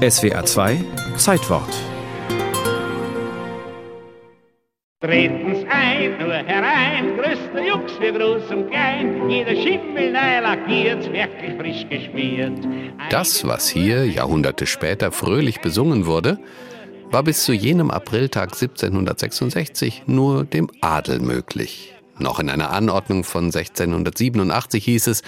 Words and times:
SWA 0.00 0.42
2 0.42 0.82
Zeitwort. 1.18 1.68
Tretens 5.02 5.66
ein, 5.68 6.18
nur 6.18 6.32
herein, 6.32 7.18
größter 7.18 7.66
Jux 7.66 7.92
für 7.92 8.10
groß 8.10 8.50
und 8.50 8.70
klein, 8.70 9.28
jeder 9.28 9.54
Schimmel 9.54 10.10
neu 10.10 10.40
lackiert, 10.40 11.12
wirklich 11.12 11.54
frisch 11.58 11.86
geschmiert. 11.90 12.66
Das, 13.10 13.46
was 13.46 13.68
hier 13.68 14.06
Jahrhunderte 14.06 14.66
später 14.66 15.12
fröhlich 15.12 15.60
besungen 15.60 16.06
wurde, 16.06 16.38
war 17.10 17.22
bis 17.22 17.44
zu 17.44 17.52
jenem 17.52 17.90
Apriltag 17.90 18.54
1766 18.54 20.04
nur 20.06 20.44
dem 20.44 20.70
Adel 20.80 21.20
möglich. 21.20 21.94
Noch 22.18 22.38
in 22.40 22.48
einer 22.48 22.70
Anordnung 22.70 23.22
von 23.22 23.44
1687 23.46 24.82
hieß 24.82 25.08
es, 25.08 25.22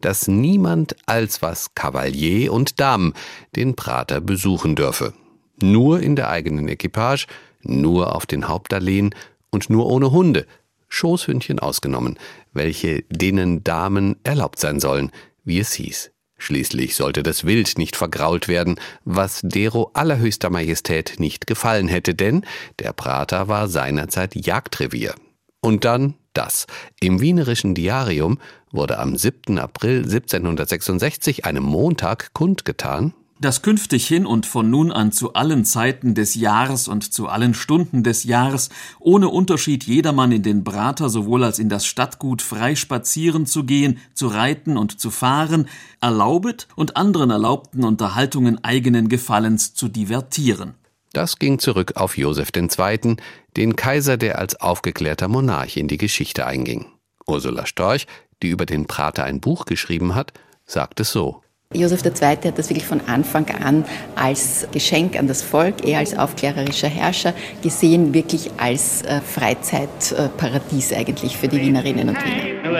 dass 0.00 0.28
niemand 0.28 0.96
als 1.06 1.42
was 1.42 1.74
Kavalier 1.74 2.52
und 2.52 2.80
Damen 2.80 3.14
den 3.56 3.76
Prater 3.76 4.20
besuchen 4.20 4.76
dürfe. 4.76 5.14
Nur 5.62 6.00
in 6.00 6.16
der 6.16 6.30
eigenen 6.30 6.68
Equipage, 6.68 7.26
nur 7.62 8.14
auf 8.14 8.26
den 8.26 8.48
Hauptalleen 8.48 9.14
und 9.50 9.70
nur 9.70 9.86
ohne 9.86 10.10
Hunde, 10.10 10.46
Schoßhündchen 10.88 11.58
ausgenommen, 11.58 12.18
welche 12.52 13.02
denen 13.10 13.62
Damen 13.62 14.16
erlaubt 14.24 14.58
sein 14.58 14.80
sollen, 14.80 15.12
wie 15.44 15.60
es 15.60 15.72
hieß. 15.72 16.10
Schließlich 16.38 16.96
sollte 16.96 17.22
das 17.22 17.44
Wild 17.44 17.76
nicht 17.76 17.96
vergrault 17.96 18.48
werden, 18.48 18.76
was 19.04 19.40
dero 19.42 19.90
allerhöchster 19.92 20.48
Majestät 20.48 21.16
nicht 21.18 21.46
gefallen 21.46 21.86
hätte, 21.86 22.14
denn 22.14 22.46
der 22.78 22.94
Prater 22.94 23.48
war 23.48 23.68
seinerzeit 23.68 24.34
Jagdrevier. 24.34 25.14
Und 25.60 25.84
dann 25.84 26.14
das. 26.32 26.66
Im 27.00 27.20
Wienerischen 27.20 27.74
Diarium 27.74 28.38
wurde 28.70 28.98
am 28.98 29.16
7. 29.16 29.58
April 29.58 30.04
1766, 30.04 31.44
einem 31.44 31.64
Montag, 31.64 32.32
kundgetan, 32.32 33.14
dass 33.40 33.62
künftig 33.62 34.06
hin 34.06 34.26
und 34.26 34.44
von 34.44 34.68
nun 34.70 34.92
an 34.92 35.12
zu 35.12 35.32
allen 35.32 35.64
Zeiten 35.64 36.14
des 36.14 36.34
Jahres 36.34 36.88
und 36.88 37.12
zu 37.12 37.28
allen 37.28 37.54
Stunden 37.54 38.02
des 38.02 38.24
Jahres 38.24 38.68
ohne 38.98 39.28
Unterschied 39.28 39.84
jedermann 39.84 40.30
in 40.30 40.42
den 40.42 40.62
Prater 40.62 41.08
sowohl 41.08 41.44
als 41.44 41.58
in 41.58 41.70
das 41.70 41.86
Stadtgut 41.86 42.42
frei 42.42 42.74
spazieren 42.74 43.46
zu 43.46 43.64
gehen, 43.64 43.98
zu 44.12 44.26
reiten 44.26 44.76
und 44.76 45.00
zu 45.00 45.10
fahren, 45.10 45.68
erlaubet 46.00 46.68
und 46.76 46.96
anderen 46.96 47.30
erlaubten 47.30 47.82
Unterhaltungen 47.82 48.62
eigenen 48.62 49.08
Gefallens 49.08 49.72
zu 49.72 49.88
divertieren. 49.88 50.74
Das 51.12 51.38
ging 51.38 51.58
zurück 51.58 51.92
auf 51.96 52.16
Joseph 52.16 52.50
II., 52.54 53.16
den 53.56 53.74
Kaiser, 53.74 54.16
der 54.16 54.38
als 54.38 54.60
aufgeklärter 54.60 55.26
Monarch 55.26 55.76
in 55.76 55.88
die 55.88 55.96
Geschichte 55.96 56.46
einging. 56.46 56.86
Ursula 57.26 57.66
Storch, 57.66 58.06
die 58.42 58.48
über 58.48 58.64
den 58.64 58.86
Prater 58.86 59.24
ein 59.24 59.40
Buch 59.40 59.64
geschrieben 59.64 60.14
hat, 60.14 60.32
sagt 60.66 61.00
es 61.00 61.10
so. 61.10 61.42
Josef 61.72 62.04
II. 62.04 62.12
hat 62.48 62.58
das 62.58 62.68
wirklich 62.68 62.84
von 62.84 63.00
Anfang 63.06 63.48
an 63.50 63.84
als 64.16 64.66
Geschenk 64.72 65.16
an 65.16 65.28
das 65.28 65.40
Volk, 65.40 65.86
er 65.86 65.98
als 65.98 66.18
aufklärerischer 66.18 66.88
Herrscher, 66.88 67.32
gesehen, 67.62 68.12
wirklich 68.12 68.50
als 68.56 69.02
äh, 69.02 69.20
Freizeitparadies 69.20 70.92
eigentlich 70.92 71.36
für 71.36 71.46
die 71.46 71.60
Wienerinnen 71.60 72.08
und 72.08 72.18
Wiener. 72.24 72.70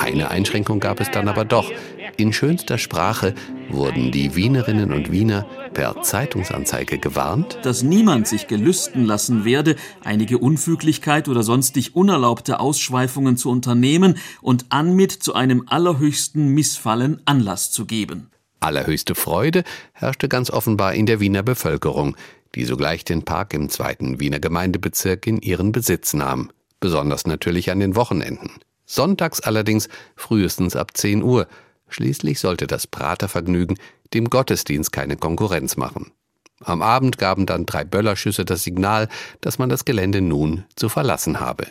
Eine 0.00 0.30
Einschränkung 0.30 0.80
gab 0.80 0.98
es 0.98 1.10
dann 1.12 1.28
aber 1.28 1.44
doch. 1.44 1.70
In 2.16 2.32
schönster 2.32 2.76
Sprache 2.76 3.34
wurden 3.72 4.10
die 4.10 4.34
Wienerinnen 4.34 4.92
und 4.92 5.10
Wiener 5.10 5.46
per 5.74 6.02
Zeitungsanzeige 6.02 6.98
gewarnt, 6.98 7.58
dass 7.62 7.82
niemand 7.82 8.26
sich 8.26 8.46
gelüsten 8.46 9.04
lassen 9.04 9.44
werde, 9.44 9.76
einige 10.02 10.38
Unfüglichkeit 10.38 11.28
oder 11.28 11.42
sonstig 11.42 11.94
unerlaubte 11.94 12.60
Ausschweifungen 12.60 13.36
zu 13.36 13.50
unternehmen 13.50 14.18
und 14.42 14.66
anmit 14.70 15.12
zu 15.12 15.34
einem 15.34 15.64
allerhöchsten 15.66 16.48
Missfallen 16.48 17.20
Anlass 17.24 17.70
zu 17.70 17.86
geben. 17.86 18.30
Allerhöchste 18.60 19.14
Freude 19.14 19.64
herrschte 19.92 20.28
ganz 20.28 20.50
offenbar 20.50 20.94
in 20.94 21.06
der 21.06 21.20
Wiener 21.20 21.42
Bevölkerung, 21.42 22.16
die 22.54 22.64
sogleich 22.64 23.04
den 23.04 23.24
Park 23.24 23.54
im 23.54 23.68
zweiten 23.68 24.20
Wiener 24.20 24.40
Gemeindebezirk 24.40 25.26
in 25.26 25.40
ihren 25.40 25.72
Besitz 25.72 26.12
nahm, 26.12 26.50
besonders 26.78 27.26
natürlich 27.26 27.70
an 27.70 27.80
den 27.80 27.96
Wochenenden. 27.96 28.50
Sonntags 28.84 29.40
allerdings 29.40 29.88
frühestens 30.16 30.74
ab 30.74 30.96
10 30.96 31.22
Uhr, 31.22 31.46
Schließlich 31.90 32.40
sollte 32.40 32.66
das 32.66 32.86
Pratervergnügen 32.86 33.78
dem 34.14 34.30
Gottesdienst 34.30 34.92
keine 34.92 35.16
Konkurrenz 35.16 35.76
machen. 35.76 36.12
Am 36.62 36.82
Abend 36.82 37.18
gaben 37.18 37.46
dann 37.46 37.66
drei 37.66 37.84
Böllerschüsse 37.84 38.44
das 38.44 38.62
Signal, 38.62 39.08
dass 39.40 39.58
man 39.58 39.68
das 39.68 39.84
Gelände 39.84 40.20
nun 40.20 40.64
zu 40.76 40.88
verlassen 40.88 41.40
habe. 41.40 41.66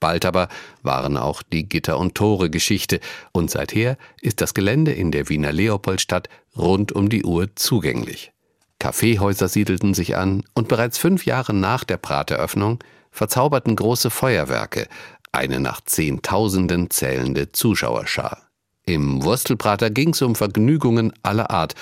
Bald 0.00 0.24
aber 0.24 0.48
waren 0.82 1.16
auch 1.16 1.42
die 1.42 1.68
Gitter- 1.68 1.98
und 1.98 2.14
Tore 2.14 2.50
Geschichte, 2.50 3.00
und 3.32 3.50
seither 3.50 3.98
ist 4.20 4.40
das 4.40 4.54
Gelände 4.54 4.92
in 4.92 5.10
der 5.10 5.28
Wiener 5.28 5.52
Leopoldstadt 5.52 6.28
rund 6.56 6.92
um 6.92 7.08
die 7.08 7.24
Uhr 7.24 7.48
zugänglich. 7.56 8.32
Kaffeehäuser 8.78 9.48
siedelten 9.48 9.94
sich 9.94 10.16
an, 10.16 10.44
und 10.54 10.68
bereits 10.68 10.98
fünf 10.98 11.26
Jahre 11.26 11.52
nach 11.52 11.82
der 11.82 11.96
Prateröffnung 11.96 12.78
verzauberten 13.10 13.74
große 13.74 14.10
Feuerwerke 14.10 14.86
eine 15.32 15.58
nach 15.60 15.80
Zehntausenden 15.80 16.90
zählende 16.90 17.50
Zuschauerschar. 17.50 18.47
Im 18.88 19.22
Wurstelprater 19.22 19.90
ging's 19.90 20.22
um 20.22 20.34
Vergnügungen 20.34 21.12
aller 21.22 21.50
Art 21.50 21.74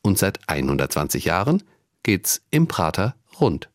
und 0.00 0.16
seit 0.16 0.38
120 0.48 1.26
Jahren 1.26 1.62
geht's 2.02 2.40
im 2.50 2.68
Prater 2.68 3.16
rund. 3.38 3.68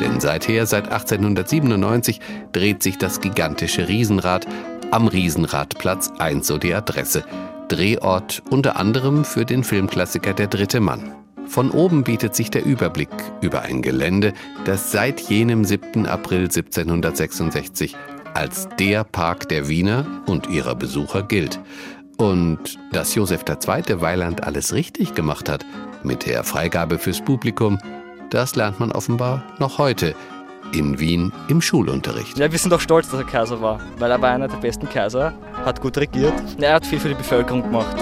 Denn 0.00 0.20
seither, 0.20 0.66
seit 0.66 0.92
1897, 0.92 2.20
dreht 2.52 2.82
sich 2.82 2.98
das 2.98 3.22
gigantische 3.22 3.88
Riesenrad 3.88 4.46
am 4.90 5.08
Riesenradplatz 5.08 6.12
1 6.18 6.46
so 6.46 6.58
die 6.58 6.74
Adresse. 6.74 7.24
Drehort 7.68 8.42
unter 8.50 8.76
anderem 8.76 9.24
für 9.24 9.46
den 9.46 9.64
Filmklassiker 9.64 10.34
Der 10.34 10.48
dritte 10.48 10.80
Mann. 10.80 11.14
Von 11.46 11.70
oben 11.70 12.04
bietet 12.04 12.34
sich 12.34 12.50
der 12.50 12.66
Überblick 12.66 13.08
über 13.40 13.62
ein 13.62 13.80
Gelände, 13.80 14.34
das 14.66 14.92
seit 14.92 15.20
jenem 15.20 15.64
7. 15.64 16.04
April 16.04 16.42
1766 16.42 17.96
als 18.34 18.68
der 18.78 19.04
Park 19.04 19.48
der 19.48 19.68
Wiener 19.68 20.04
und 20.26 20.48
ihrer 20.48 20.74
Besucher 20.74 21.22
gilt. 21.22 21.60
Und 22.16 22.78
dass 22.92 23.14
Josef 23.14 23.44
II. 23.48 24.00
Weiland 24.00 24.44
alles 24.44 24.72
richtig 24.72 25.14
gemacht 25.14 25.48
hat 25.48 25.64
mit 26.02 26.26
der 26.26 26.44
Freigabe 26.44 26.98
fürs 26.98 27.20
Publikum, 27.20 27.78
das 28.30 28.56
lernt 28.56 28.78
man 28.80 28.92
offenbar 28.92 29.42
noch 29.58 29.78
heute 29.78 30.14
in 30.72 30.98
Wien 30.98 31.32
im 31.48 31.60
Schulunterricht. 31.60 32.38
Ja, 32.38 32.50
wir 32.50 32.58
sind 32.58 32.72
auch 32.72 32.80
stolz, 32.80 33.08
dass 33.10 33.20
er 33.20 33.26
Kaiser 33.26 33.60
war, 33.60 33.80
weil 33.98 34.10
er 34.10 34.20
war 34.20 34.30
einer 34.30 34.48
der 34.48 34.56
besten 34.56 34.88
Kaiser, 34.88 35.32
hat 35.64 35.80
gut 35.80 35.96
regiert, 35.96 36.34
er 36.60 36.74
hat 36.74 36.86
viel 36.86 36.98
für 36.98 37.08
die 37.08 37.14
Bevölkerung 37.14 37.62
gemacht. 37.62 37.96